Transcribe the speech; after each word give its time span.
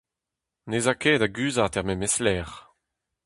Ne'z 0.69 0.85
a 0.91 0.93
ket 1.01 1.19
da 1.21 1.27
guzhat 1.35 1.77
er 1.79 1.85
memes 1.87 2.15
lec'h. 2.25 2.57